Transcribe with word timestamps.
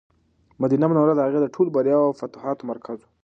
مدینه 0.61 0.85
منوره 0.89 1.13
د 1.15 1.19
هغوی 1.25 1.39
د 1.41 1.47
ټولو 1.55 1.69
بریاوو 1.75 2.07
او 2.09 2.17
فتوحاتو 2.21 2.67
مرکز 2.71 2.97
و. 3.01 3.07